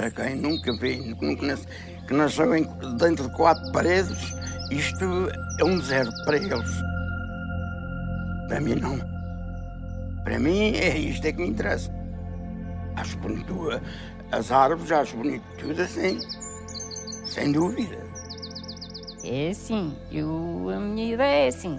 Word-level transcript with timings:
para 0.00 0.10
quem 0.10 0.34
nunca 0.36 0.72
vê, 0.72 0.96
nunca 0.96 1.58
que 2.08 2.14
nasceu 2.14 2.50
dentro 2.96 3.28
de 3.28 3.36
quatro 3.36 3.70
paredes, 3.70 4.32
isto 4.70 5.04
é 5.58 5.64
um 5.64 5.76
deserto 5.76 6.24
para 6.24 6.38
eles. 6.38 6.82
Para 8.48 8.60
mim 8.62 8.76
não. 8.76 8.98
Para 10.24 10.38
mim 10.38 10.74
é 10.74 10.96
isto 10.96 11.26
é 11.26 11.32
que 11.32 11.42
me 11.42 11.48
interessa. 11.48 11.92
Acho 12.96 13.18
bonito 13.18 13.78
as 14.32 14.50
árvores, 14.50 14.90
acho 14.90 15.18
bonito 15.18 15.44
tudo 15.58 15.82
assim. 15.82 16.18
Sem 17.26 17.52
dúvida. 17.52 17.98
É 19.22 19.50
assim, 19.50 19.94
eu, 20.10 20.70
a 20.74 20.80
minha 20.80 21.12
ideia 21.12 21.44
é 21.44 21.48
assim. 21.48 21.78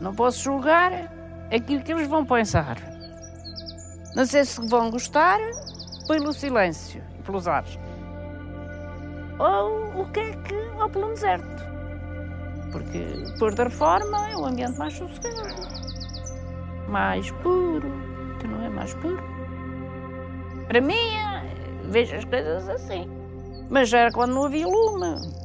Não 0.00 0.14
posso 0.14 0.40
julgar 0.40 0.92
aquilo 1.52 1.82
que 1.82 1.90
eles 1.90 2.06
vão 2.06 2.24
pensar. 2.24 2.76
Não 4.14 4.24
sei 4.24 4.44
se 4.44 4.60
vão 4.68 4.88
gostar 4.88 5.40
pelo 6.06 6.32
silêncio 6.32 7.02
pelos 7.26 7.46
ares. 7.48 7.78
Ou 9.38 10.02
o 10.02 10.10
que 10.12 10.20
é 10.20 10.32
que. 10.32 10.54
ou 10.80 10.88
pelo 10.88 11.08
deserto. 11.08 11.66
Porque, 12.72 13.04
por 13.38 13.54
da 13.54 13.64
reforma, 13.64 14.30
é 14.30 14.36
um 14.36 14.46
ambiente 14.46 14.78
mais 14.78 14.94
sossegado. 14.94 15.54
Mais 16.88 17.30
puro. 17.42 17.90
Que 18.40 18.46
não 18.46 18.62
é 18.62 18.68
mais 18.68 18.94
puro. 18.94 19.22
Para 20.68 20.80
mim, 20.80 20.94
é, 20.94 21.90
vejo 21.90 22.16
as 22.16 22.24
coisas 22.24 22.68
assim. 22.68 23.08
Mas 23.68 23.88
já 23.88 24.00
era 24.00 24.12
quando 24.12 24.34
não 24.34 24.44
havia 24.44 24.66
lume. 24.66 25.35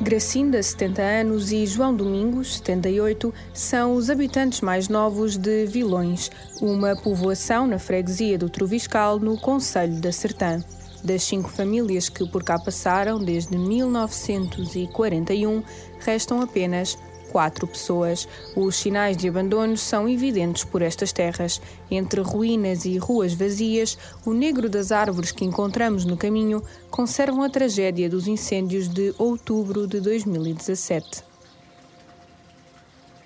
Gracinda, 0.00 0.62
70 0.62 1.02
anos, 1.02 1.50
e 1.50 1.66
João 1.66 1.92
Domingos, 1.92 2.58
78, 2.58 3.34
são 3.52 3.94
os 3.94 4.08
habitantes 4.08 4.60
mais 4.60 4.88
novos 4.88 5.36
de 5.36 5.66
Vilões, 5.66 6.30
uma 6.62 6.94
povoação 6.94 7.66
na 7.66 7.80
freguesia 7.80 8.38
do 8.38 8.48
Troviscal, 8.48 9.18
no 9.18 9.36
Conselho 9.36 10.00
da 10.00 10.12
Sertã. 10.12 10.62
Das 11.02 11.24
cinco 11.24 11.48
famílias 11.48 12.08
que 12.08 12.24
por 12.28 12.44
cá 12.44 12.60
passaram 12.60 13.18
desde 13.18 13.58
1941, 13.58 15.64
restam 15.98 16.42
apenas 16.42 16.96
quatro 17.30 17.66
pessoas. 17.66 18.28
Os 18.56 18.76
sinais 18.76 19.16
de 19.16 19.28
abandono 19.28 19.76
são 19.76 20.08
evidentes 20.08 20.64
por 20.64 20.82
estas 20.82 21.12
terras. 21.12 21.60
Entre 21.90 22.20
ruínas 22.20 22.84
e 22.84 22.98
ruas 22.98 23.34
vazias, 23.34 23.96
o 24.24 24.32
negro 24.32 24.68
das 24.68 24.90
árvores 24.92 25.32
que 25.32 25.44
encontramos 25.44 26.04
no 26.04 26.16
caminho 26.16 26.62
conservam 26.90 27.42
a 27.42 27.50
tragédia 27.50 28.08
dos 28.08 28.26
incêndios 28.26 28.88
de 28.88 29.14
outubro 29.18 29.86
de 29.86 30.00
2017. 30.00 31.22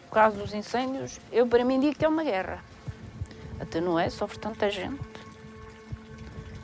Por 0.08 0.14
causa 0.14 0.36
dos 0.36 0.52
incêndios, 0.52 1.18
eu 1.32 1.46
para 1.46 1.64
mim 1.64 1.80
digo 1.80 1.94
que 1.94 2.04
é 2.04 2.08
uma 2.08 2.22
guerra. 2.22 2.62
Até 3.58 3.80
não 3.80 3.98
é, 3.98 4.10
sofre 4.10 4.38
tanta 4.38 4.68
gente. 4.68 5.00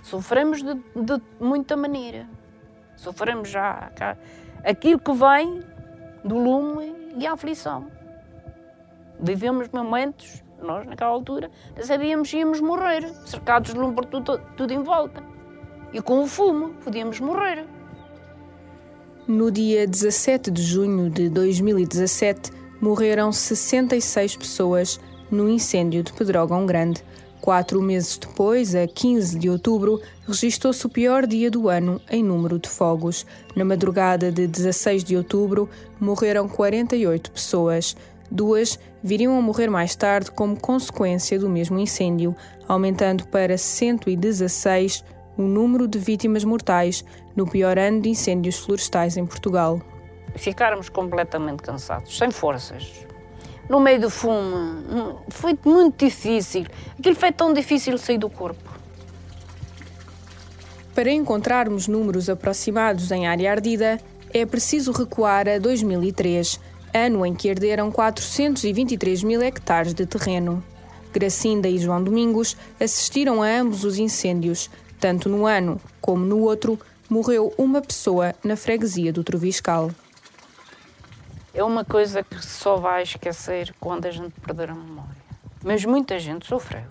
Sofremos 0.03 0.63
de, 0.63 0.75
de 0.75 1.23
muita 1.41 1.77
maneira. 1.77 2.27
Sofremos 2.97 3.49
já 3.49 3.91
aquilo 4.65 4.99
que 4.99 5.13
vem 5.13 5.63
do 6.25 6.37
lume 6.37 6.95
e 7.17 7.27
a 7.27 7.33
aflição. 7.33 7.87
Vivemos 9.21 9.69
momentos, 9.69 10.43
nós 10.63 10.87
naquela 10.87 11.11
altura, 11.11 11.51
sabíamos 11.81 12.31
se 12.31 12.39
íamos 12.39 12.61
morrer, 12.61 13.09
cercados 13.27 13.73
de 13.73 13.79
lume 13.79 13.95
por 13.95 14.05
tudo, 14.05 14.41
tudo 14.57 14.73
em 14.73 14.83
volta. 14.83 15.23
E 15.93 16.01
com 16.01 16.23
o 16.23 16.27
fumo, 16.27 16.75
podíamos 16.85 17.19
morrer. 17.19 17.67
No 19.27 19.51
dia 19.51 19.87
17 19.87 20.51
de 20.51 20.63
junho 20.63 21.11
de 21.11 21.29
2017, 21.29 22.51
morreram 22.81 23.33
66 23.33 24.37
pessoas 24.37 25.01
no 25.31 25.49
incêndio 25.49 26.03
de 26.03 26.13
Pedrógão 26.13 26.65
Grande. 26.65 27.05
Quatro 27.41 27.81
meses 27.81 28.19
depois, 28.19 28.75
a 28.75 28.87
15 28.87 29.39
de 29.39 29.49
outubro, 29.49 30.01
registrou-se 30.27 30.85
o 30.85 30.89
pior 30.89 31.27
dia 31.27 31.51
do 31.51 31.69
ano 31.69 32.01
em 32.11 32.23
número 32.23 32.59
de 32.59 32.69
fogos. 32.69 33.25
Na 33.55 33.65
madrugada 33.65 34.31
de 34.31 34.47
16 34.47 35.05
de 35.05 35.17
outubro, 35.17 35.69
morreram 36.01 36.49
48 36.49 37.31
pessoas. 37.31 37.97
Duas 38.31 38.79
viriam 39.03 39.39
a 39.39 39.41
morrer 39.41 39.69
mais 39.69 39.95
tarde 39.95 40.31
como 40.31 40.61
consequência 40.61 41.39
do 41.39 41.49
mesmo 41.49 41.79
incêndio, 41.79 42.37
aumentando 42.67 43.27
para 43.29 43.57
116 43.57 45.05
o 45.37 45.43
número 45.43 45.87
de 45.87 45.99
vítimas 45.99 46.45
mortais 46.45 47.05
no 47.35 47.47
pior 47.47 47.79
ano 47.79 48.03
de 48.03 48.11
incêndios 48.11 48.59
florestais 48.59 49.17
em 49.17 49.25
Portugal. 49.25 49.81
Ficarmos 50.37 50.89
completamente 50.89 51.63
cansados, 51.63 52.19
sem 52.19 52.31
forças, 52.31 53.07
no 53.69 53.81
meio 53.81 54.01
do 54.01 54.11
fumo. 54.11 55.23
Foi 55.29 55.57
muito 55.65 56.05
difícil. 56.05 56.67
Aquilo 56.99 57.15
foi 57.15 57.33
tão 57.33 57.53
difícil 57.53 57.99
sair 57.99 58.19
do 58.19 58.31
corpo. 58.31 58.69
Para 60.95 61.13
encontrarmos 61.13 61.87
números 61.87 62.29
aproximados 62.29 63.11
em 63.13 63.27
área 63.27 63.53
ardida, 63.53 64.01
é 64.33 64.45
preciso 64.45 64.91
recuar 64.91 65.49
a 65.49 65.59
2003, 65.59 66.59
ano 66.93 67.25
em 67.25 67.35
que 67.35 67.49
herderam 67.49 67.91
423 67.91 69.23
mil 69.23 69.41
hectares 69.41 69.95
de 69.95 70.05
terreno. 70.07 70.63
Gracinda 71.13 71.69
e 71.69 71.79
João 71.79 72.03
Domingos 72.03 72.57
assistiram 72.81 73.43
a 73.43 73.49
ambos 73.49 73.85
os 73.85 73.99
incêndios. 73.99 74.69
Tanto 74.99 75.29
no 75.29 75.47
ano 75.47 75.81
como 76.01 76.25
no 76.25 76.41
outro, 76.41 76.79
morreu 77.09 77.55
uma 77.57 77.81
pessoa 77.81 78.35
na 78.43 78.57
freguesia 78.57 79.13
do 79.13 79.23
Troviscal 79.23 79.91
é 81.59 81.65
uma 81.65 81.85
coisa 81.85 82.23
que 82.23 82.41
só 82.41 82.77
vai 82.77 83.03
esquecer 83.03 83.75
quando 83.81 84.07
a 84.07 84.13
gente 84.13 84.33
perder 84.41 84.71
a 84.71 84.75
memória. 84.77 85.17
Mas 85.65 85.85
muita 85.85 86.17
gente 86.17 86.47
sofreu. 86.47 86.85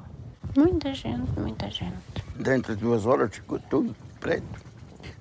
Muita 0.57 0.93
gente, 0.93 1.39
muita 1.39 1.71
gente. 1.71 1.95
Dentro 2.35 2.75
de 2.75 2.81
duas 2.81 3.05
horas 3.05 3.33
ficou 3.33 3.59
tudo 3.59 3.95
preto. 4.19 4.67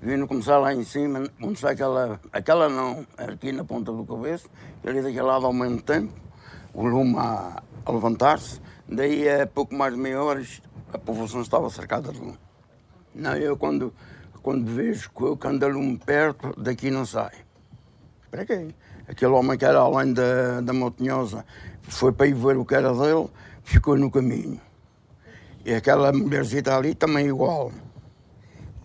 Vindo 0.03 0.27
começar 0.27 0.59
lá 0.59 0.75
em 0.75 0.83
cima, 0.83 1.31
onde 1.41 1.61
sai 1.61 1.75
aquela. 1.75 2.21
Aquela 2.33 2.69
não, 2.69 3.07
aqui 3.17 3.53
na 3.53 3.65
ponta 3.65 3.93
do 3.93 4.05
cabeço, 4.05 4.51
ali 4.85 5.01
daquele 5.01 5.23
lado 5.23 5.47
ao 5.47 5.53
mesmo 5.53 5.81
tempo, 5.81 6.13
o 6.75 6.85
lume 6.85 7.17
a, 7.17 7.63
levantar-se. 7.87 8.61
Daí 8.89 9.29
a 9.29 9.47
pouco 9.47 9.77
mais 9.77 9.95
de 9.95 10.01
meia 10.01 10.21
hora 10.21 10.43
a 10.93 10.99
população 10.99 11.41
estava 11.41 11.71
cercada 11.71 12.11
de 12.13 12.19
lume. 12.19 12.39
Não, 13.15 13.37
eu 13.37 13.57
quando, 13.57 13.95
quando 14.43 14.67
vejo 14.73 15.09
que 15.11 15.23
eu 15.23 15.39
ando 15.45 15.67
a 15.67 15.69
lume 15.69 15.99
perto, 15.99 16.53
daqui 16.61 16.91
não 16.91 17.07
sai. 17.07 17.46
Aquele 19.09 19.33
homem 19.33 19.57
que 19.57 19.65
era 19.65 19.79
além 19.79 20.13
da, 20.13 20.61
da 20.61 20.73
Montanhosa 20.73 21.45
foi 21.83 22.13
para 22.13 22.27
ir 22.27 22.35
ver 22.35 22.57
o 22.57 22.65
que 22.65 22.75
era 22.75 22.93
dele, 22.93 23.29
ficou 23.63 23.97
no 23.97 24.11
caminho. 24.11 24.61
E 25.65 25.75
aquela 25.75 26.13
mulherzita 26.13 26.77
ali 26.77 26.95
também 26.95 27.27
igual. 27.27 27.73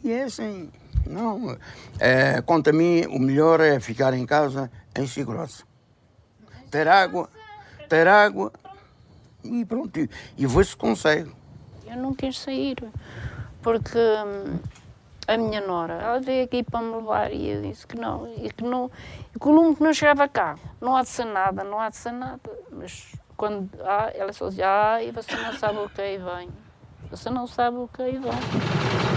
E 0.04 0.12
é 0.12 0.24
assim, 0.24 0.72
não. 1.08 1.58
É, 2.00 2.42
quanto 2.42 2.70
a 2.70 2.74
mim, 2.74 3.06
o 3.08 3.20
melhor 3.20 3.60
é 3.60 3.80
ficar 3.80 4.14
em 4.14 4.26
casa 4.26 4.72
em 4.96 5.06
segurança. 5.06 5.64
Ter 6.70 6.88
água, 6.88 7.30
ter 7.90 8.08
água 8.08 8.52
e 9.44 9.66
pronto. 9.66 10.00
E, 10.38 10.48
ver 10.48 10.66
se 10.66 10.76
consegue. 10.76 11.32
Eu 11.86 11.98
não 11.98 12.14
quis 12.14 12.40
sair, 12.40 12.78
porque 13.62 13.98
hum, 13.98 14.60
a 15.34 15.38
minha 15.38 15.62
nora, 15.62 15.94
ela 15.94 16.20
veio 16.20 16.46
aqui 16.46 16.64
para 16.64 16.82
me 16.82 16.96
levar 16.96 17.32
e 17.32 17.50
eu 17.50 17.62
disse 17.62 17.86
que 17.88 17.98
não, 17.98 18.28
e 18.38 18.52
que 18.52 18.64
não, 18.64 18.92
e 19.36 19.40
que 19.40 19.48
o 19.48 19.52
lume 19.52 19.76
que 19.76 19.84
não 19.84 19.94
chegava 19.94 20.28
cá, 20.28 20.58
não 20.80 20.96
há 20.96 21.02
de 21.02 21.10
ser 21.10 21.26
nada, 21.26 21.64
não 21.64 21.80
há 21.80 21.90
de 21.90 21.98
ser 21.98 22.12
nada. 22.12 22.40
Mas 22.72 23.16
quando 23.38 23.70
ah, 23.82 24.12
ela 24.14 24.34
só 24.34 24.50
dizia, 24.50 24.94
ah, 24.94 25.04
e 25.04 25.12
você 25.12 25.36
não 25.36 25.54
sabe 25.54 25.80
o 25.80 25.90
que 25.90 26.02
aí 26.02 26.18
vem, 26.18 26.50
você 27.10 27.30
não 27.30 27.48
sabe 27.48 27.78
o 27.78 27.88
que 27.88 28.02
aí 28.02 28.18
vem. 28.18 29.11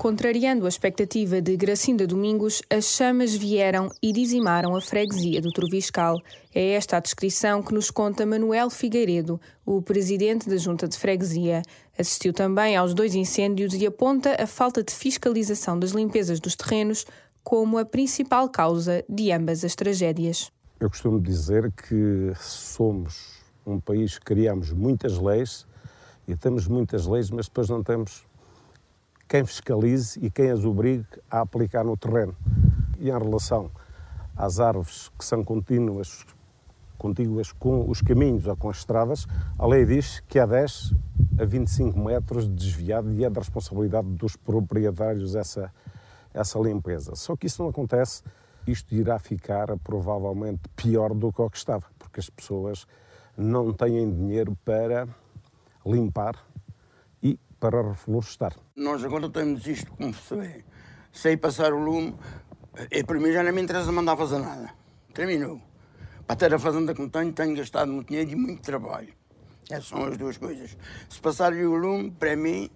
Contrariando 0.00 0.64
a 0.64 0.68
expectativa 0.70 1.42
de 1.42 1.54
Gracinda 1.58 2.06
Domingos, 2.06 2.62
as 2.70 2.86
chamas 2.86 3.34
vieram 3.34 3.90
e 4.02 4.14
dizimaram 4.14 4.74
a 4.74 4.80
freguesia 4.80 5.42
do 5.42 5.52
Troviscal. 5.52 6.16
É 6.54 6.70
esta 6.70 6.96
a 6.96 7.00
descrição 7.00 7.62
que 7.62 7.74
nos 7.74 7.90
conta 7.90 8.24
Manuel 8.24 8.70
Figueiredo, 8.70 9.38
o 9.62 9.82
presidente 9.82 10.48
da 10.48 10.56
Junta 10.56 10.88
de 10.88 10.96
Freguesia. 10.96 11.60
Assistiu 11.98 12.32
também 12.32 12.76
aos 12.76 12.94
dois 12.94 13.14
incêndios 13.14 13.74
e 13.74 13.86
aponta 13.86 14.42
a 14.42 14.46
falta 14.46 14.82
de 14.82 14.90
fiscalização 14.90 15.78
das 15.78 15.90
limpezas 15.90 16.40
dos 16.40 16.56
terrenos 16.56 17.04
como 17.44 17.76
a 17.76 17.84
principal 17.84 18.48
causa 18.48 19.04
de 19.06 19.30
ambas 19.30 19.66
as 19.66 19.74
tragédias. 19.74 20.50
Eu 20.80 20.88
costumo 20.88 21.20
dizer 21.20 21.70
que 21.72 22.32
somos 22.36 23.42
um 23.66 23.78
país 23.78 24.18
que 24.18 24.24
criamos 24.24 24.72
muitas 24.72 25.18
leis 25.18 25.66
e 26.26 26.34
temos 26.34 26.66
muitas 26.66 27.06
leis, 27.06 27.30
mas 27.30 27.48
depois 27.48 27.68
não 27.68 27.82
temos 27.82 28.24
quem 29.30 29.44
fiscalize 29.44 30.18
e 30.20 30.28
quem 30.28 30.50
as 30.50 30.64
obrigue 30.64 31.06
a 31.30 31.42
aplicar 31.42 31.84
no 31.84 31.96
terreno. 31.96 32.34
E 32.98 33.10
em 33.10 33.12
relação 33.12 33.70
às 34.36 34.58
árvores 34.58 35.08
que 35.16 35.24
são 35.24 35.44
contínuas, 35.44 36.26
contíguas 36.98 37.52
com 37.52 37.88
os 37.88 38.02
caminhos 38.02 38.48
ou 38.48 38.56
com 38.56 38.68
as 38.68 38.78
estradas, 38.78 39.28
a 39.56 39.64
lei 39.68 39.86
diz 39.86 40.18
que 40.26 40.36
há 40.36 40.46
10 40.46 40.94
a 41.38 41.44
25 41.44 41.96
metros 41.96 42.48
de 42.48 42.54
desviado 42.56 43.12
e 43.12 43.24
é 43.24 43.30
da 43.30 43.40
responsabilidade 43.40 44.08
dos 44.08 44.34
proprietários 44.34 45.36
essa, 45.36 45.72
essa 46.34 46.58
limpeza. 46.58 47.14
Só 47.14 47.36
que 47.36 47.46
isso 47.46 47.62
não 47.62 47.70
acontece, 47.70 48.24
isto 48.66 48.92
irá 48.92 49.16
ficar 49.20 49.78
provavelmente 49.78 50.62
pior 50.74 51.14
do 51.14 51.32
que 51.32 51.40
o 51.40 51.48
que 51.48 51.56
estava, 51.56 51.86
porque 52.00 52.18
as 52.18 52.28
pessoas 52.28 52.84
não 53.36 53.72
têm 53.72 54.10
dinheiro 54.10 54.58
para 54.64 55.06
limpar 55.86 56.49
para 57.60 57.82
reflorestar. 57.82 58.56
Nós 58.74 59.04
agora 59.04 59.28
temos 59.28 59.66
isto 59.66 59.92
como 59.92 60.14
se 60.14 60.34
vê. 60.34 60.64
Sei 61.12 61.36
passar 61.36 61.72
o 61.72 61.78
lume, 61.78 62.14
e 62.90 63.04
para 63.04 63.20
mim 63.20 63.30
já 63.30 63.42
não 63.42 63.52
me 63.52 63.60
interessa 63.60 63.92
mandar 63.92 64.16
fazer 64.16 64.38
nada. 64.38 64.72
Terminou. 65.12 65.60
Para 66.26 66.36
ter 66.36 66.54
a 66.54 66.58
fazenda 66.58 66.94
como 66.94 67.10
tenho, 67.10 67.32
tenho 67.32 67.54
gastado 67.54 67.92
muito 67.92 68.08
dinheiro 68.08 68.30
e 68.30 68.36
muito 68.36 68.62
trabalho. 68.62 69.12
Essas 69.68 69.88
são 69.88 70.04
as 70.04 70.16
duas 70.16 70.36
coisas. 70.36 70.76
Se 71.08 71.20
passar 71.20 71.52
o 71.52 71.76
lume, 71.76 72.10
para 72.10 72.34
mim, 72.34 72.70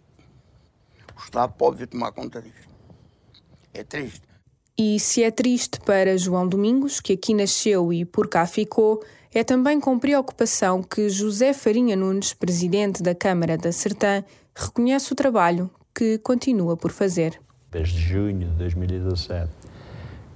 o 1.17 1.21
Estado 1.21 1.53
pode 1.55 1.87
tomar 1.87 2.13
conta 2.13 2.43
disto. 2.43 2.69
É 3.73 3.83
triste. 3.83 4.23
E 4.77 4.99
se 4.99 5.23
é 5.23 5.31
triste 5.31 5.81
para 5.81 6.19
João 6.19 6.49
Domingos, 6.49 7.01
que 7.01 7.13
aqui 7.13 7.33
nasceu 7.33 7.93
e 7.93 8.05
por 8.05 8.29
cá 8.29 8.45
ficou, 8.45 9.03
é 9.33 9.45
também 9.45 9.79
com 9.81 9.99
preocupação 9.99 10.83
que 10.83 11.09
José 11.09 11.53
Farinha 11.53 11.97
Nunes, 11.97 12.33
presidente 12.33 13.03
da 13.03 13.15
Câmara 13.15 13.57
da 13.57 13.71
Sertã, 13.71 14.25
reconhece 14.55 15.13
o 15.13 15.17
trabalho 15.17 15.71
que 15.95 16.19
continua 16.19 16.77
por 16.77 16.91
fazer. 16.91 17.41
Desde 17.71 17.99
junho 17.99 18.49
de 18.49 18.57
2017 18.57 19.51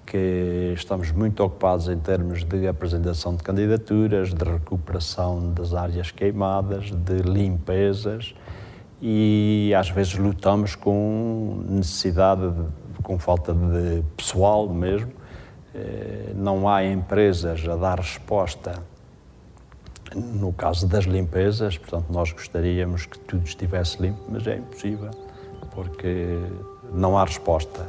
que 0.08 0.72
estamos 0.74 1.12
muito 1.12 1.44
ocupados 1.44 1.86
em 1.86 1.98
termos 1.98 2.42
de 2.42 2.66
apresentação 2.66 3.36
de 3.36 3.42
candidaturas, 3.42 4.32
de 4.32 4.42
recuperação 4.42 5.52
das 5.52 5.74
áreas 5.74 6.10
queimadas, 6.10 6.90
de 6.90 7.18
limpezas 7.18 8.34
e 9.02 9.70
às 9.76 9.90
vezes 9.90 10.14
lutamos 10.14 10.74
com 10.74 11.62
necessidade, 11.68 12.40
de, 12.50 13.02
com 13.02 13.18
falta 13.18 13.52
de 13.52 14.02
pessoal 14.16 14.66
mesmo. 14.68 15.12
Eh, 15.74 16.32
não 16.34 16.66
há 16.66 16.82
empresas 16.84 17.68
a 17.68 17.76
dar 17.76 17.98
resposta 17.98 18.82
no 20.14 20.52
caso 20.52 20.86
das 20.86 21.04
limpezas, 21.04 21.76
portanto, 21.76 22.06
nós 22.10 22.32
gostaríamos 22.32 23.06
que 23.06 23.18
tudo 23.18 23.44
estivesse 23.44 24.00
limpo, 24.00 24.20
mas 24.28 24.46
é 24.46 24.56
impossível, 24.56 25.10
porque 25.74 26.38
não 26.92 27.18
há 27.18 27.24
resposta. 27.24 27.86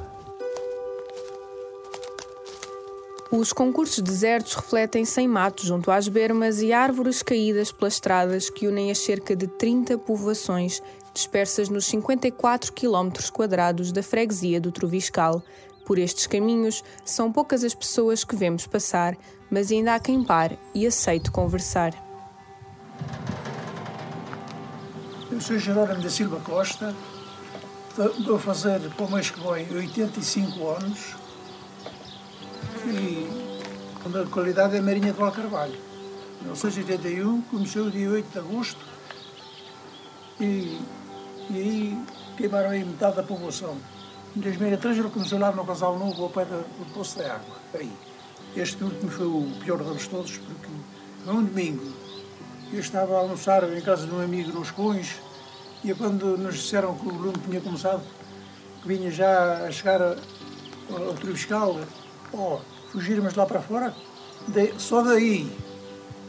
Os 3.31 3.53
concursos 3.53 3.99
desertos 3.99 4.55
refletem-se 4.55 5.21
em 5.21 5.27
matos 5.27 5.65
junto 5.65 5.91
às 5.91 6.07
bermas 6.07 6.61
e 6.61 6.73
árvores 6.73 7.21
caídas 7.21 7.71
pelas 7.71 7.93
estradas 7.93 8.49
que 8.49 8.67
unem 8.67 8.89
as 8.89 8.97
cerca 8.97 9.35
de 9.35 9.45
30 9.45 9.99
povoações 9.99 10.81
dispersas 11.13 11.69
nos 11.69 11.85
54 11.85 12.73
km 12.73 13.11
quadrados 13.31 13.91
da 13.91 14.01
freguesia 14.01 14.59
do 14.59 14.71
Troviscal. 14.71 15.43
Por 15.85 15.99
estes 15.99 16.25
caminhos, 16.25 16.83
são 17.05 17.31
poucas 17.31 17.63
as 17.63 17.75
pessoas 17.75 18.23
que 18.23 18.35
vemos 18.35 18.65
passar, 18.65 19.15
mas 19.49 19.71
ainda 19.71 19.93
há 19.93 19.99
quem 19.99 20.23
pare 20.23 20.57
e 20.73 20.87
aceite 20.87 21.29
conversar. 21.29 22.08
Eu 25.39 25.43
sou 25.43 25.57
Jerónimo 25.57 26.01
da 26.01 26.09
Silva 26.09 26.37
Costa, 26.41 26.93
a 27.97 28.39
fazer 28.39 28.81
para 28.89 29.05
o 29.05 29.09
mês 29.09 29.31
que 29.31 29.39
vem 29.39 29.73
85 29.73 30.67
anos 30.67 31.15
e 32.85 33.25
a 34.05 34.29
qualidade 34.29 34.75
é 34.75 34.81
Marinha 34.81 35.13
de 35.13 35.17
Val 35.17 35.31
Carvalho. 35.31 35.77
Em 36.41 36.43
1981 36.43 37.41
começou 37.43 37.89
dia 37.89 38.09
8 38.09 38.33
de 38.33 38.37
agosto 38.37 38.85
e, 40.41 40.81
e 41.49 41.55
aí 41.55 42.05
queimaram 42.35 42.71
aí 42.71 42.83
metade 42.83 43.15
da 43.15 43.23
população. 43.23 43.77
Em 44.35 44.41
2003 44.41 44.97
ele 44.97 45.09
começou 45.09 45.39
lá 45.39 45.53
no 45.53 45.65
Casal 45.65 45.97
Novo 45.97 46.23
ao 46.23 46.29
pé 46.29 46.43
do 46.43 46.93
Poço 46.93 47.17
de 47.17 47.23
Água. 47.23 47.55
Aí. 47.75 47.93
Este 48.57 48.83
último 48.83 49.09
foi 49.09 49.25
o 49.25 49.49
pior 49.63 49.81
deles 49.81 50.05
todos 50.05 50.37
porque 50.37 50.67
um 51.25 51.45
domingo. 51.45 51.93
Eu 52.73 52.81
estava 52.81 53.15
a 53.15 53.19
almoçar 53.19 53.63
em 53.63 53.81
casa 53.81 54.05
de 54.05 54.13
um 54.13 54.21
amigo 54.21 54.51
nos 54.51 54.69
Cões 54.69 55.28
e 55.83 55.93
quando 55.93 56.37
nos 56.37 56.55
disseram 56.55 56.95
que 56.95 57.07
o 57.07 57.11
lume 57.11 57.37
tinha 57.45 57.61
começado, 57.61 58.01
que 58.81 58.87
vinha 58.87 59.09
já 59.11 59.65
a 59.65 59.71
chegar 59.71 60.01
ao 60.01 61.13
Tribiscal, 61.13 61.79
oh, 62.33 62.59
fugirmos 62.91 63.35
lá 63.35 63.45
para 63.45 63.61
fora, 63.61 63.93
de, 64.47 64.73
só 64.77 65.01
daí 65.01 65.49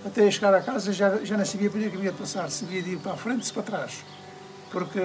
até 0.05 0.31
chegar 0.31 0.55
a 0.55 0.61
casa 0.61 0.93
já, 0.93 1.25
já 1.25 1.37
não 1.37 1.45
sabia 1.45 1.71
para 1.71 1.79
onde 1.79 1.89
é 1.89 1.97
havia 1.97 2.13
de 2.13 2.19
passar, 2.19 2.51
se 2.51 2.65
havia 2.65 2.83
de 2.83 2.91
ir 2.91 2.99
para 2.99 3.13
a 3.13 3.17
frente 3.17 3.47
se 3.47 3.53
para 3.53 3.63
trás, 3.63 4.05
porque 4.71 5.01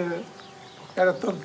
era 0.95 1.13
tanto, 1.13 1.41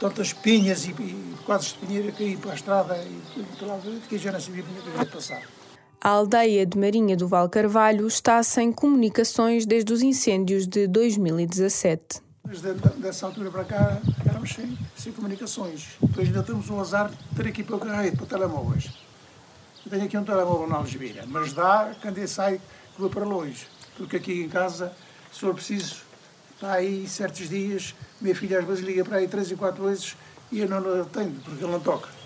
tantas 0.00 0.32
pinhas 0.32 0.86
e, 0.86 0.90
e 0.90 1.34
quase 1.44 1.66
espinheira 1.66 2.12
cair 2.12 2.38
para 2.38 2.52
a 2.52 2.54
estrada 2.54 2.96
e, 2.96 3.20
e 3.36 3.64
lá, 3.64 3.78
que 4.08 4.18
já 4.18 4.32
não 4.32 4.40
sabia 4.40 4.62
para 4.62 4.72
onde 4.72 4.88
é 4.88 4.92
havia 4.92 5.04
de 5.04 5.10
passar. 5.10 5.42
A 6.04 6.10
aldeia 6.10 6.66
de 6.66 6.76
Marinha 6.76 7.16
do 7.16 7.26
Val 7.26 7.48
Carvalho 7.48 8.06
está 8.06 8.42
sem 8.42 8.70
comunicações 8.70 9.64
desde 9.64 9.90
os 9.90 10.02
incêndios 10.02 10.66
de 10.66 10.86
2017. 10.86 12.20
Desde 12.44 12.74
dessa 13.00 13.24
altura 13.24 13.50
para 13.50 13.64
cá 13.64 14.02
éramos 14.28 14.52
sem, 14.52 14.78
sem 14.94 15.12
comunicações. 15.14 15.96
Depois 15.98 16.28
ainda 16.28 16.42
temos 16.42 16.68
o 16.68 16.78
azar 16.78 17.08
de 17.08 17.16
ter 17.34 17.48
aqui 17.48 17.62
o 17.62 17.78
carreiro, 17.78 18.18
para 18.18 18.26
telemóveis. 18.26 18.90
Eu 19.82 19.90
tenho 19.92 20.04
aqui 20.04 20.18
um 20.18 20.24
telemóvel 20.24 20.66
na 20.66 20.76
Algebira, 20.76 21.24
mas 21.26 21.54
dá 21.54 21.94
quando 22.02 22.28
sai 22.28 22.60
que 22.94 23.00
vou 23.00 23.08
para 23.08 23.24
longe. 23.24 23.66
Porque 23.96 24.16
aqui 24.16 24.42
em 24.42 24.48
casa, 24.50 24.92
se 25.32 25.40
for 25.40 25.54
preciso, 25.54 26.02
está 26.54 26.74
aí 26.74 27.08
certos 27.08 27.48
dias, 27.48 27.94
minha 28.20 28.36
filha 28.36 28.58
às 28.58 28.66
vezes 28.66 28.84
liga 28.84 29.06
para 29.06 29.16
aí 29.16 29.26
três 29.26 29.50
e 29.50 29.56
quatro 29.56 29.84
vezes 29.84 30.14
e 30.52 30.60
eu 30.60 30.68
não 30.68 31.00
atendo, 31.00 31.40
porque 31.40 31.64
ele 31.64 31.72
não 31.72 31.80
toca. 31.80 32.23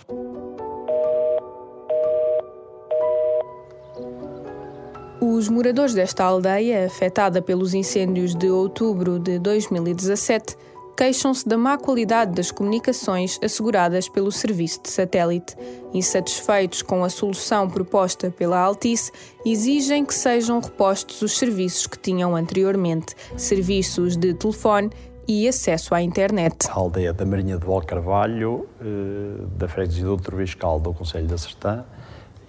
Os 5.30 5.46
moradores 5.46 5.92
desta 5.92 6.24
aldeia, 6.24 6.86
afetada 6.86 7.42
pelos 7.42 7.74
incêndios 7.74 8.34
de 8.34 8.48
outubro 8.48 9.18
de 9.18 9.38
2017, 9.38 10.56
queixam-se 10.96 11.46
da 11.46 11.58
má 11.58 11.76
qualidade 11.76 12.32
das 12.32 12.50
comunicações 12.50 13.38
asseguradas 13.42 14.08
pelo 14.08 14.32
serviço 14.32 14.80
de 14.82 14.88
satélite. 14.88 15.54
Insatisfeitos 15.92 16.80
com 16.80 17.04
a 17.04 17.10
solução 17.10 17.68
proposta 17.68 18.30
pela 18.30 18.58
Altice, 18.58 19.12
exigem 19.44 20.02
que 20.02 20.14
sejam 20.14 20.60
repostos 20.60 21.20
os 21.20 21.36
serviços 21.36 21.86
que 21.86 21.98
tinham 21.98 22.34
anteriormente, 22.34 23.14
serviços 23.36 24.16
de 24.16 24.32
telefone 24.32 24.88
e 25.28 25.46
acesso 25.46 25.94
à 25.94 26.00
internet. 26.00 26.70
A 26.70 26.72
aldeia 26.72 27.12
da 27.12 27.26
Marinha 27.26 27.58
de 27.58 27.66
Val 27.66 27.82
Carvalho, 27.82 28.66
eh, 28.80 29.44
da 29.58 29.68
freguesia 29.68 30.06
do 30.06 30.16
Troviscal 30.16 30.80
do 30.80 30.94
Conselho 30.94 31.26
da 31.26 31.36
Sertã, 31.36 31.84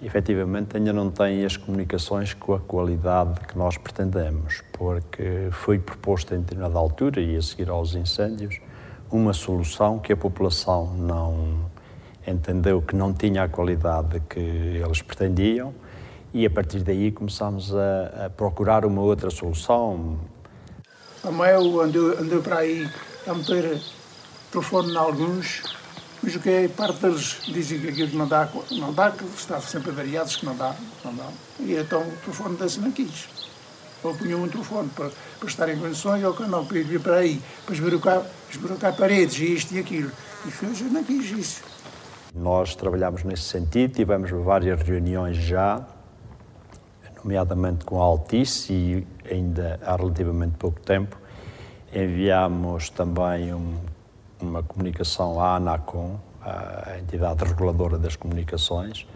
efetivamente 0.02 0.76
ainda 0.76 0.92
não 0.92 1.10
tem 1.10 1.44
as 1.44 1.56
comunicações 1.56 2.32
com 2.32 2.54
a 2.54 2.60
qualidade 2.60 3.40
que 3.46 3.56
nós 3.56 3.76
pretendemos, 3.76 4.62
porque 4.72 5.48
foi 5.52 5.78
proposta 5.78 6.34
em 6.34 6.40
determinada 6.40 6.78
altura 6.78 7.20
e 7.20 7.36
a 7.36 7.42
seguir 7.42 7.68
aos 7.68 7.94
incêndios 7.94 8.60
uma 9.10 9.32
solução 9.32 9.98
que 9.98 10.12
a 10.12 10.16
população 10.16 10.94
não 10.94 11.70
entendeu 12.26 12.80
que 12.80 12.94
não 12.94 13.12
tinha 13.12 13.44
a 13.44 13.48
qualidade 13.48 14.20
que 14.28 14.38
eles 14.38 15.02
pretendiam 15.02 15.74
e 16.32 16.46
a 16.46 16.50
partir 16.50 16.80
daí 16.80 17.10
começamos 17.10 17.74
a, 17.74 18.26
a 18.26 18.30
procurar 18.30 18.84
uma 18.84 19.02
outra 19.02 19.30
solução. 19.30 20.18
A 21.24 21.30
Mel 21.30 21.80
andou, 21.80 22.18
andou 22.18 22.40
para 22.40 22.58
aí 22.58 22.88
a 23.26 23.34
meter 23.34 23.80
telefone 24.50 24.92
em 24.92 24.96
alguns 24.96 25.62
mas 26.22 26.34
o 26.34 26.40
que 26.40 26.50
é, 26.50 26.68
parte 26.68 27.00
deles 27.00 27.38
dizem 27.48 27.80
que 27.80 27.88
aquilo 27.88 28.18
não 28.18 28.28
dá, 28.28 28.48
não 28.72 28.92
dá, 28.92 29.10
que 29.10 29.24
está 29.24 29.60
sempre 29.60 29.90
variados 29.90 30.36
que 30.36 30.44
não 30.44 30.54
dá, 30.54 30.74
não 31.04 31.14
dá. 31.14 31.28
E 31.58 31.74
então 31.74 32.02
o 32.02 32.16
telefone 32.24 32.56
desse 32.56 32.78
não 32.78 32.92
quis. 32.92 33.28
Ou 34.02 34.14
punham 34.14 34.42
um 34.42 34.48
telefone 34.48 34.88
para, 34.90 35.10
para 35.38 35.48
estar 35.48 35.68
em 35.68 35.78
condições, 35.78 36.22
ou 36.22 36.38
não, 36.46 36.64
para 36.64 36.78
ir 36.78 37.00
para 37.00 37.16
aí, 37.16 37.40
para 37.64 37.74
esburocar, 37.74 38.96
paredes 38.96 39.38
e 39.38 39.54
isto 39.54 39.74
e 39.74 39.78
aquilo. 39.78 40.10
E 40.44 40.64
eu 40.64 40.90
não 40.90 41.04
quis 41.04 41.30
isso. 41.30 41.62
Nós 42.34 42.74
trabalhamos 42.74 43.24
nesse 43.24 43.42
sentido, 43.42 43.94
tivemos 43.94 44.30
várias 44.30 44.80
reuniões 44.82 45.36
já, 45.36 45.84
nomeadamente 47.22 47.84
com 47.84 48.00
a 48.00 48.04
Altice 48.04 48.72
e 48.72 49.06
ainda 49.30 49.80
há 49.82 49.96
relativamente 49.96 50.56
pouco 50.56 50.80
tempo. 50.80 51.16
Enviámos 51.92 52.88
também 52.90 53.52
um 53.52 53.74
uma 54.42 54.62
comunicação 54.62 55.40
à 55.40 55.56
ANACOM, 55.56 56.18
a 56.42 56.98
entidade 56.98 57.44
reguladora 57.44 57.98
das 57.98 58.16
comunicações, 58.16 59.06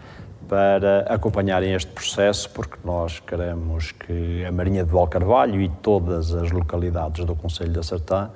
para 0.47 1.01
acompanharem 1.09 1.73
este 1.73 1.91
processo, 1.91 2.49
porque 2.51 2.77
nós 2.83 3.19
queremos 3.19 3.91
que 3.91 4.45
a 4.45 4.51
Marinha 4.51 4.83
de 4.83 4.91
Valcarvalho 4.91 5.59
e 5.59 5.69
todas 5.81 6.33
as 6.33 6.51
localidades 6.51 7.25
do 7.25 7.35
Conselho 7.35 7.71
da 7.71 7.81
Sertã 7.81 8.29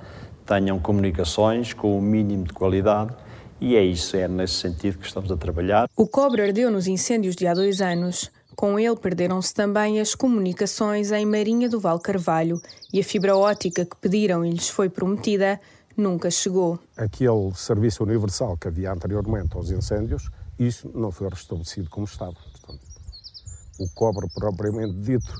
tenham 0.45 0.79
comunicações 0.79 1.73
com 1.73 1.97
o 1.97 2.01
mínimo 2.01 2.45
de 2.45 2.53
qualidade 2.53 3.13
e 3.61 3.75
é 3.75 3.83
isso, 3.83 4.15
é 4.15 4.27
nesse 4.27 4.53
sentido 4.53 4.97
que 4.97 5.05
estamos 5.05 5.31
a 5.31 5.37
trabalhar. 5.37 5.87
O 5.95 6.07
cobre 6.07 6.41
ardeu 6.41 6.71
nos 6.71 6.87
incêndios 6.87 7.35
de 7.35 7.45
há 7.45 7.53
dois 7.53 7.81
anos. 7.81 8.31
Com 8.55 8.79
ele 8.79 8.95
perderam-se 8.95 9.53
também 9.53 9.99
as 9.99 10.15
comunicações 10.15 11.11
em 11.11 11.25
Marinha 11.25 11.69
do 11.69 11.79
Val 11.79 11.99
Carvalho 11.99 12.61
e 12.93 12.99
a 12.99 13.03
fibra 13.03 13.35
ótica 13.35 13.85
que 13.85 13.95
pediram 13.97 14.45
e 14.45 14.49
lhes 14.49 14.69
foi 14.69 14.89
prometida 14.89 15.59
nunca 15.99 16.31
chegou. 16.31 16.79
Aquele 16.97 17.53
serviço 17.53 18.03
universal 18.03 18.57
que 18.57 18.67
havia 18.67 18.91
anteriormente 18.91 19.55
aos 19.55 19.69
incêndios, 19.69 20.29
isso 20.57 20.89
não 20.93 21.11
foi 21.11 21.29
restabelecido 21.29 21.89
como 21.89 22.05
estava. 22.05 22.33
Portanto, 22.33 22.81
o 23.79 23.89
cobre 23.93 24.27
propriamente 24.33 24.93
dito 24.93 25.33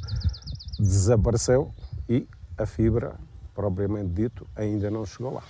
desapareceu 0.80 1.74
e 2.08 2.28
a 2.58 2.66
fibra, 2.66 3.16
propriamente 3.54 4.10
dito, 4.10 4.48
ainda 4.56 4.90
não 4.90 5.06
chegou 5.06 5.34
lá. 5.34 5.44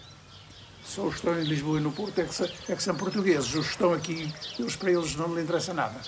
Só 0.83 1.03
os 1.03 1.09
que 1.09 1.19
estão 1.19 1.39
em 1.39 1.43
Lisboa 1.43 1.79
e 1.79 1.83
no 1.83 1.91
Porto 1.91 2.19
é 2.19 2.25
que, 2.25 2.71
é 2.71 2.75
que 2.75 2.81
são 2.81 2.95
portugueses. 2.95 3.53
Os 3.53 3.67
que 3.67 3.71
estão 3.73 3.93
aqui, 3.93 4.33
eles, 4.57 4.75
para 4.75 4.91
eles 4.91 5.15
não 5.15 5.35
lhe 5.35 5.43
interessa 5.43 5.73
nada. 5.73 5.99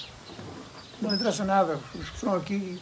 Não 1.00 1.10
lhe 1.10 1.16
interessa 1.16 1.46
nada. 1.46 1.80
Os 1.94 2.10
que 2.10 2.16
estão 2.16 2.36
aqui 2.36 2.82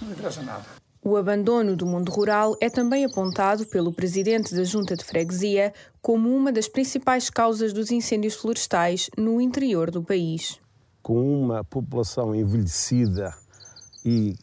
não 0.00 0.08
lhe 0.08 0.14
interessa 0.14 0.42
nada. 0.42 0.83
O 1.06 1.18
abandono 1.18 1.76
do 1.76 1.84
mundo 1.84 2.10
rural 2.10 2.56
é 2.62 2.70
também 2.70 3.04
apontado 3.04 3.66
pelo 3.66 3.92
presidente 3.92 4.54
da 4.54 4.64
Junta 4.64 4.96
de 4.96 5.04
Freguesia 5.04 5.74
como 6.00 6.34
uma 6.34 6.50
das 6.50 6.66
principais 6.66 7.28
causas 7.28 7.74
dos 7.74 7.90
incêndios 7.90 8.36
florestais 8.36 9.10
no 9.14 9.38
interior 9.38 9.90
do 9.90 10.02
país. 10.02 10.58
Com 11.02 11.42
uma 11.42 11.62
população 11.62 12.34
envelhecida 12.34 13.34
e 14.02 14.34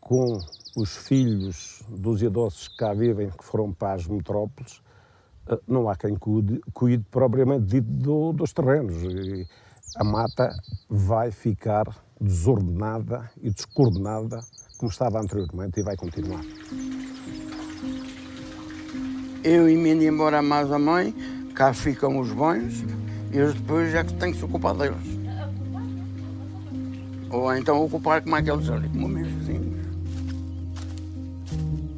com 0.00 0.40
os 0.74 0.96
filhos 0.96 1.82
dos 1.86 2.22
idosos 2.22 2.68
que 2.68 2.78
cá 2.78 2.94
vivem, 2.94 3.28
que 3.28 3.44
foram 3.44 3.70
para 3.70 3.92
as 3.92 4.06
metrópoles, 4.06 4.80
eh, 5.50 5.60
não 5.68 5.86
há 5.86 5.94
quem 5.96 6.16
cuide, 6.16 6.62
cuide 6.72 7.04
propriamente 7.10 7.66
dito 7.66 7.90
do, 7.90 8.32
dos 8.32 8.54
terrenos. 8.54 9.02
E 9.02 9.46
a 9.94 10.02
mata 10.02 10.48
vai 10.88 11.30
ficar 11.30 11.84
desordenada 12.18 13.30
e 13.42 13.50
descoordenada 13.50 14.40
como 14.76 14.90
estava 14.90 15.20
anteriormente 15.20 15.80
e 15.80 15.82
vai 15.82 15.96
continuar. 15.96 16.44
Eu 19.42 19.68
emendo 19.68 20.02
embora 20.02 20.42
mais 20.42 20.70
a 20.72 20.78
mãe, 20.78 21.14
cá 21.54 21.72
ficam 21.72 22.18
os 22.18 22.32
bons, 22.32 22.84
e 23.32 23.38
eles 23.38 23.54
depois 23.54 23.92
já 23.92 24.04
que 24.04 24.12
têm 24.14 24.32
que 24.32 24.38
se 24.38 24.44
ocupar 24.44 24.74
deles. 24.74 24.96
Ou 27.30 27.54
então 27.54 27.84
ocupar 27.84 28.22
como 28.22 28.36
aqueles 28.36 28.68
ali, 28.68 28.88
como 28.88 29.08
vizinhos. 29.08 29.35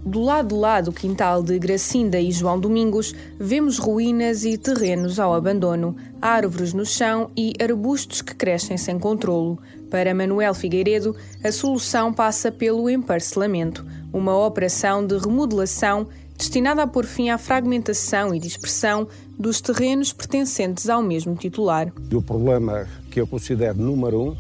Do 0.08 0.22
lado 0.22 0.48
de 0.48 0.54
lá 0.54 0.80
do 0.80 0.90
quintal 0.90 1.42
de 1.42 1.58
Gracinda 1.58 2.18
e 2.18 2.32
João 2.32 2.58
Domingos, 2.58 3.14
vemos 3.38 3.76
ruínas 3.76 4.42
e 4.42 4.56
terrenos 4.56 5.20
ao 5.20 5.34
abandono, 5.34 5.94
árvores 6.20 6.72
no 6.72 6.86
chão 6.86 7.30
e 7.36 7.52
arbustos 7.60 8.22
que 8.22 8.34
crescem 8.34 8.78
sem 8.78 8.98
controlo. 8.98 9.58
Para 9.90 10.14
Manuel 10.14 10.54
Figueiredo, 10.54 11.14
a 11.44 11.52
solução 11.52 12.10
passa 12.10 12.50
pelo 12.50 12.88
emparcelamento, 12.88 13.84
uma 14.10 14.34
operação 14.34 15.06
de 15.06 15.18
remodelação 15.18 16.06
destinada 16.38 16.84
a 16.84 16.86
pôr 16.86 17.04
fim 17.04 17.28
à 17.28 17.36
fragmentação 17.36 18.34
e 18.34 18.38
dispersão 18.38 19.06
dos 19.38 19.60
terrenos 19.60 20.10
pertencentes 20.10 20.88
ao 20.88 21.02
mesmo 21.02 21.36
titular. 21.36 21.92
O 22.10 22.22
problema 22.22 22.88
que 23.10 23.20
eu 23.20 23.26
considero 23.26 23.78
número 23.78 24.22
um 24.22 24.36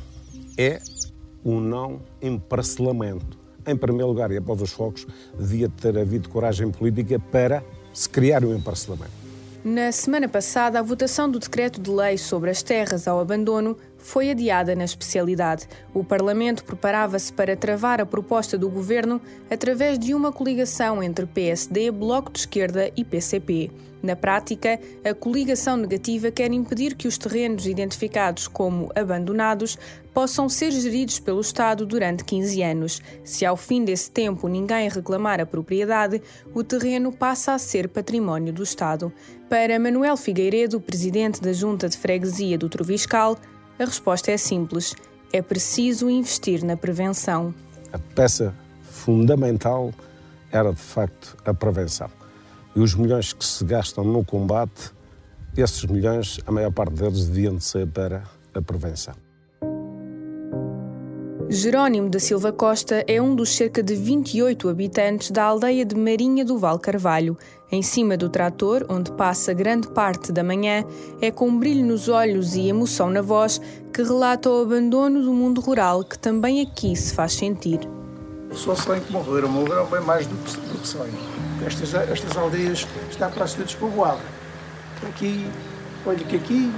é 0.56 0.80
o 1.44 1.60
não 1.60 2.00
emparcelamento 2.22 3.47
em 3.70 3.76
primeiro 3.76 4.08
lugar, 4.08 4.30
e 4.30 4.36
após 4.36 4.60
os 4.60 4.72
focos, 4.72 5.06
devia 5.38 5.68
ter 5.68 5.96
havido 5.98 6.28
coragem 6.28 6.70
política 6.70 7.18
para 7.18 7.62
se 7.92 8.08
criar 8.08 8.44
um 8.44 8.54
emparcelamento. 8.54 9.28
Na 9.64 9.90
semana 9.90 10.28
passada, 10.28 10.78
a 10.78 10.82
votação 10.82 11.28
do 11.28 11.38
decreto 11.38 11.80
de 11.80 11.90
lei 11.90 12.16
sobre 12.16 12.48
as 12.48 12.62
terras 12.62 13.08
ao 13.08 13.18
abandono 13.18 13.76
foi 13.98 14.30
adiada 14.30 14.74
na 14.74 14.84
especialidade. 14.84 15.68
O 15.92 16.02
Parlamento 16.02 16.64
preparava-se 16.64 17.32
para 17.32 17.56
travar 17.56 18.00
a 18.00 18.06
proposta 18.06 18.56
do 18.56 18.70
governo 18.70 19.20
através 19.50 19.98
de 19.98 20.14
uma 20.14 20.32
coligação 20.32 21.02
entre 21.02 21.26
PSD, 21.26 21.90
Bloco 21.90 22.32
de 22.32 22.38
Esquerda 22.38 22.90
e 22.96 23.04
PCP. 23.04 23.70
Na 24.00 24.14
prática, 24.14 24.78
a 25.04 25.12
coligação 25.12 25.76
negativa 25.76 26.30
quer 26.30 26.52
impedir 26.52 26.94
que 26.94 27.08
os 27.08 27.18
terrenos 27.18 27.66
identificados 27.66 28.46
como 28.46 28.90
abandonados 28.94 29.76
possam 30.14 30.48
ser 30.48 30.70
geridos 30.70 31.18
pelo 31.18 31.40
Estado 31.40 31.84
durante 31.84 32.24
15 32.24 32.62
anos. 32.62 33.02
Se 33.24 33.44
ao 33.44 33.56
fim 33.56 33.84
desse 33.84 34.10
tempo 34.10 34.46
ninguém 34.46 34.88
reclamar 34.88 35.40
a 35.40 35.46
propriedade, 35.46 36.22
o 36.54 36.62
terreno 36.62 37.12
passa 37.12 37.54
a 37.54 37.58
ser 37.58 37.88
património 37.88 38.52
do 38.52 38.62
Estado. 38.62 39.12
Para 39.48 39.78
Manuel 39.78 40.16
Figueiredo, 40.16 40.80
presidente 40.80 41.40
da 41.40 41.52
Junta 41.52 41.88
de 41.88 41.96
Freguesia 41.96 42.56
do 42.56 42.68
Troviscal, 42.68 43.36
a 43.78 43.84
resposta 43.84 44.30
é 44.30 44.36
simples: 44.36 44.94
é 45.32 45.42
preciso 45.42 46.08
investir 46.08 46.64
na 46.64 46.76
prevenção. 46.76 47.54
A 47.92 47.98
peça 47.98 48.54
fundamental 48.82 49.92
era 50.50 50.72
de 50.72 50.80
facto 50.80 51.36
a 51.44 51.54
prevenção. 51.54 52.10
E 52.74 52.80
os 52.80 52.94
milhões 52.94 53.32
que 53.32 53.44
se 53.44 53.64
gastam 53.64 54.04
no 54.04 54.24
combate, 54.24 54.92
esses 55.56 55.84
milhões, 55.84 56.38
a 56.46 56.52
maior 56.52 56.70
parte 56.70 56.94
deles 56.94 57.26
deviam 57.26 57.56
de 57.56 57.64
ser 57.64 57.86
para 57.86 58.24
a 58.54 58.62
prevenção. 58.62 59.14
Jerónimo 61.50 62.10
da 62.10 62.20
Silva 62.20 62.52
Costa 62.52 63.02
é 63.08 63.22
um 63.22 63.34
dos 63.34 63.56
cerca 63.56 63.82
de 63.82 63.94
28 63.94 64.68
habitantes 64.68 65.30
da 65.30 65.44
aldeia 65.44 65.82
de 65.82 65.96
Marinha 65.96 66.44
do 66.44 66.58
Val 66.58 66.78
Carvalho. 66.78 67.38
Em 67.72 67.80
cima 67.80 68.18
do 68.18 68.28
trator, 68.28 68.84
onde 68.86 69.10
passa 69.12 69.54
grande 69.54 69.88
parte 69.88 70.30
da 70.30 70.44
manhã, 70.44 70.84
é 71.22 71.30
com 71.30 71.58
brilho 71.58 71.86
nos 71.86 72.06
olhos 72.06 72.54
e 72.54 72.68
emoção 72.68 73.08
na 73.08 73.22
voz 73.22 73.62
que 73.94 74.02
relata 74.02 74.50
o 74.50 74.60
abandono 74.60 75.22
do 75.22 75.32
mundo 75.32 75.62
rural 75.62 76.04
que 76.04 76.18
também 76.18 76.60
aqui 76.60 76.94
se 76.94 77.14
faz 77.14 77.32
sentir. 77.32 77.80
Só 78.52 78.74
sonho 78.74 79.00
que 79.00 79.10
morreram, 79.10 79.48
morreram 79.48 79.86
bem 79.86 80.02
mais 80.02 80.26
do 80.26 80.36
que, 80.36 80.54
do 80.54 80.78
que 80.78 80.86
sonho. 80.86 81.14
Estas, 81.66 81.94
estas 81.94 82.36
aldeias 82.36 82.86
estão 83.08 83.30
para 83.30 83.46
ser 83.46 83.62
despovoadas. 83.62 84.20
Aqui, 85.08 85.46
olha 86.04 86.18
que 86.18 86.36
aqui, 86.36 86.70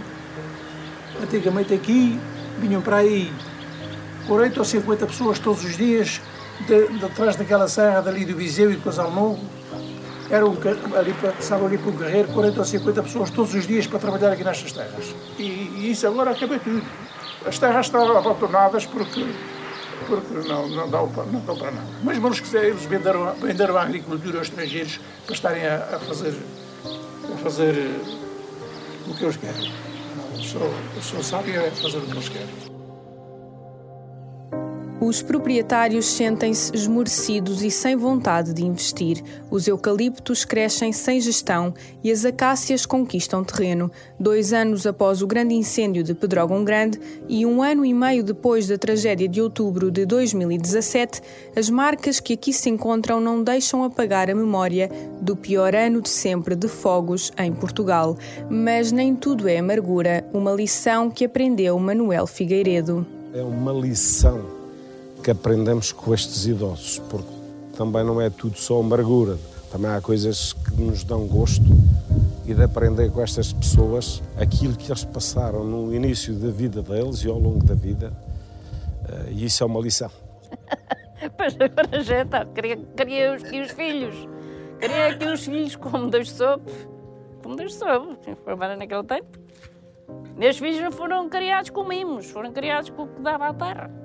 antigamente 1.20 1.74
aqui, 1.74 2.20
vinham 2.60 2.80
para 2.80 2.98
aí 2.98 3.32
40 4.30 4.60
ou 4.60 4.64
50 4.64 5.06
pessoas 5.06 5.40
todos 5.40 5.64
os 5.64 5.76
dias 5.76 6.20
de, 6.60 6.86
daquela 7.36 7.66
serra 7.66 8.00
dali 8.00 8.24
do 8.24 8.36
Viseu 8.36 8.70
e 8.70 8.76
do 8.76 8.82
Casal 8.82 9.10
Novo. 9.10 9.40
Era 10.30 10.46
um, 10.46 10.56
ali, 10.96 11.12
passavam 11.14 11.66
ali 11.66 11.76
para 11.76 11.88
o 11.88 11.92
Guerreiro 11.92 12.28
40 12.28 12.60
ou 12.60 12.64
50 12.64 13.02
pessoas 13.02 13.30
todos 13.30 13.52
os 13.52 13.66
dias 13.66 13.88
para 13.88 13.98
trabalhar 13.98 14.30
aqui 14.30 14.44
nestas 14.44 14.70
terras. 14.70 15.16
E, 15.36 15.42
e 15.42 15.90
isso 15.90 16.06
agora 16.06 16.30
acabou 16.30 16.60
tudo. 16.60 16.80
As 17.44 17.58
terras 17.58 17.86
estão 17.86 18.16
abandonadas 18.16 18.86
porque, 18.86 19.26
porque 20.06 20.48
não, 20.48 20.68
não, 20.68 20.88
dão, 20.88 21.06
não 21.32 21.40
dão 21.40 21.56
para 21.58 21.72
nada. 21.72 21.88
Mas 22.04 22.16
vamos 22.18 22.38
que 22.38 22.56
eles 22.56 22.84
venderam, 22.84 23.34
venderam 23.34 23.76
a 23.76 23.82
agricultura 23.82 24.38
aos 24.38 24.46
estrangeiros 24.46 25.00
para 25.26 25.34
estarem 25.34 25.66
a, 25.66 25.74
a 25.74 25.98
fazer, 25.98 26.34
a 27.34 27.36
fazer 27.38 28.00
o 29.08 29.12
que 29.12 29.24
eles 29.24 29.36
querem. 29.36 29.72
A 30.32 30.36
pessoa, 30.36 30.70
a 30.70 30.94
pessoa 30.94 31.20
sabe 31.20 31.50
é 31.50 31.68
fazer 31.72 31.98
o 31.98 32.02
que 32.02 32.12
eles 32.12 32.28
querem. 32.28 32.69
Os 35.00 35.22
proprietários 35.22 36.04
sentem-se 36.04 36.76
esmorecidos 36.76 37.62
e 37.62 37.70
sem 37.70 37.96
vontade 37.96 38.52
de 38.52 38.66
investir. 38.66 39.24
Os 39.50 39.66
eucaliptos 39.66 40.44
crescem 40.44 40.92
sem 40.92 41.18
gestão 41.18 41.72
e 42.04 42.12
as 42.12 42.26
acácias 42.26 42.84
conquistam 42.84 43.42
terreno. 43.42 43.90
Dois 44.18 44.52
anos 44.52 44.86
após 44.86 45.22
o 45.22 45.26
grande 45.26 45.54
incêndio 45.54 46.04
de 46.04 46.12
Pedrógão 46.12 46.62
Grande 46.64 47.00
e 47.26 47.46
um 47.46 47.62
ano 47.62 47.82
e 47.82 47.94
meio 47.94 48.22
depois 48.22 48.68
da 48.68 48.76
tragédia 48.76 49.26
de 49.26 49.40
outubro 49.40 49.90
de 49.90 50.04
2017, 50.04 51.22
as 51.56 51.70
marcas 51.70 52.20
que 52.20 52.34
aqui 52.34 52.52
se 52.52 52.68
encontram 52.68 53.22
não 53.22 53.42
deixam 53.42 53.82
apagar 53.82 54.28
a 54.28 54.34
memória 54.34 54.90
do 55.22 55.34
pior 55.34 55.74
ano 55.74 56.02
de 56.02 56.10
sempre 56.10 56.54
de 56.54 56.68
fogos 56.68 57.32
em 57.38 57.54
Portugal. 57.54 58.18
Mas 58.50 58.92
nem 58.92 59.16
tudo 59.16 59.48
é 59.48 59.56
amargura, 59.56 60.28
uma 60.30 60.52
lição 60.52 61.10
que 61.10 61.24
aprendeu 61.24 61.78
Manuel 61.78 62.26
Figueiredo. 62.26 63.06
É 63.32 63.42
uma 63.42 63.72
lição 63.72 64.59
que 65.22 65.30
aprendemos 65.30 65.92
com 65.92 66.14
estes 66.14 66.46
idosos, 66.46 66.98
porque 67.10 67.28
também 67.76 68.04
não 68.04 68.20
é 68.20 68.30
tudo 68.30 68.56
só 68.56 68.80
amargura, 68.80 69.38
também 69.70 69.90
há 69.90 70.00
coisas 70.00 70.52
que 70.52 70.80
nos 70.80 71.04
dão 71.04 71.26
gosto 71.26 71.64
e 72.46 72.54
de 72.54 72.62
aprender 72.62 73.10
com 73.10 73.20
estas 73.20 73.52
pessoas 73.52 74.22
aquilo 74.36 74.74
que 74.76 74.90
eles 74.90 75.04
passaram 75.04 75.64
no 75.64 75.94
início 75.94 76.34
da 76.34 76.50
vida 76.50 76.82
deles 76.82 77.22
e 77.22 77.28
ao 77.28 77.38
longo 77.38 77.64
da 77.64 77.74
vida, 77.74 78.12
eh, 79.08 79.32
e 79.32 79.44
isso 79.44 79.62
é 79.62 79.66
uma 79.66 79.80
lição. 79.80 80.10
pois 81.36 81.54
agora 81.60 82.02
já 82.02 82.22
está, 82.22 82.44
queria, 82.46 82.76
queria 82.96 83.34
os, 83.34 83.42
os 83.42 83.70
filhos, 83.72 84.14
queria 84.80 85.08
aqui 85.08 85.26
os 85.26 85.44
filhos 85.44 85.76
como 85.76 86.10
Deus 86.10 86.30
soube, 86.30 86.72
como 87.42 87.56
Deus 87.56 87.74
soube, 87.74 88.18
agora 88.46 88.76
naquele 88.76 89.04
tempo. 89.04 89.38
Meus 90.34 90.58
filhos 90.58 90.80
não 90.80 90.90
foram 90.90 91.28
criados 91.28 91.68
com 91.68 91.84
mimos, 91.84 92.26
foram 92.30 92.50
criados 92.52 92.88
com 92.88 93.02
o 93.02 93.06
que 93.06 93.20
dava 93.20 93.48
à 93.48 93.54
terra 93.54 93.99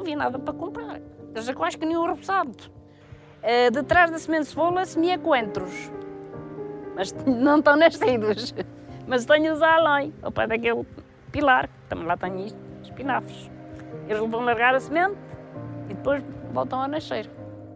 não 0.00 0.02
havia 0.02 0.16
nada 0.16 0.38
para 0.38 0.54
comprar. 0.54 1.00
Eles 1.34 1.50
quase 1.52 1.76
que 1.76 1.86
nem 1.86 1.96
o 1.96 2.06
repousado. 2.06 2.56
Uh, 3.42 3.70
detrás 3.70 4.10
da 4.10 4.18
semente 4.18 4.44
de 4.44 4.48
cebola 4.48 4.84
semia 4.84 5.18
coentros. 5.18 5.90
Mas 6.96 7.12
não 7.24 7.58
estão 7.58 7.76
nascidos. 7.76 8.54
Mas 9.06 9.24
tenho-os 9.24 9.62
além, 9.62 10.12
ao 10.22 10.30
pé 10.30 10.46
daquele 10.46 10.86
pilar, 11.32 11.68
também 11.88 12.06
lá 12.06 12.16
tenho 12.16 12.46
isto, 12.46 12.58
espinafres. 12.82 13.50
Eles 14.08 14.18
vão 14.18 14.44
largar 14.44 14.74
a 14.74 14.80
semente 14.80 15.16
e 15.88 15.94
depois 15.94 16.22
voltam 16.52 16.80
a 16.80 16.88
nascer. 16.88 17.28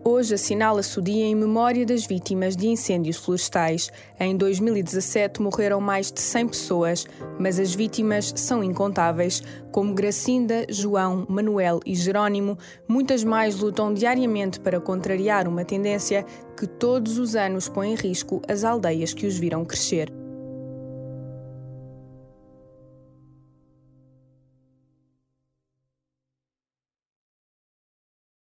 Hoje 0.07 0.35
assinala-se 0.35 0.99
o 0.99 1.03
dia 1.03 1.25
em 1.25 1.35
memória 1.35 1.87
das 1.87 2.05
vítimas 2.05 2.55
de 2.55 2.69
incêndios 2.69 3.17
florestais. 3.17 3.91
Em 4.21 4.37
2017 4.37 5.41
morreram 5.41 5.81
mais 5.81 6.13
de 6.13 6.21
100 6.21 6.49
pessoas, 6.49 7.07
mas 7.41 7.59
as 7.59 7.75
vítimas 7.75 8.31
são 8.37 8.63
incontáveis. 8.63 9.43
Como 9.73 9.95
Gracinda, 9.95 10.67
João, 10.69 11.25
Manuel 11.27 11.81
e 11.87 11.95
Jerónimo, 11.95 12.59
muitas 12.87 13.25
mais 13.25 13.59
lutam 13.59 13.95
diariamente 13.95 14.61
para 14.61 14.79
contrariar 14.79 15.49
uma 15.49 15.65
tendência 15.65 16.27
que 16.55 16.67
todos 16.67 17.17
os 17.17 17.35
anos 17.35 17.67
põe 17.67 17.93
em 17.93 17.97
risco 17.97 18.43
as 18.47 18.63
aldeias 18.63 19.15
que 19.15 19.27
os 19.27 19.39
viram 19.39 19.65
crescer. 19.65 20.24